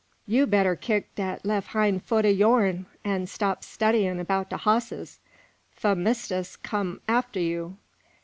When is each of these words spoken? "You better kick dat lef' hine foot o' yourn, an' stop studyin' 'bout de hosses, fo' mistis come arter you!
"You 0.25 0.47
better 0.47 0.75
kick 0.75 1.13
dat 1.13 1.45
lef' 1.45 1.67
hine 1.67 1.99
foot 1.99 2.25
o' 2.25 2.29
yourn, 2.29 2.87
an' 3.05 3.27
stop 3.27 3.63
studyin' 3.63 4.23
'bout 4.25 4.49
de 4.49 4.57
hosses, 4.57 5.19
fo' 5.75 5.93
mistis 5.93 6.55
come 6.57 7.01
arter 7.07 7.39
you! 7.39 7.77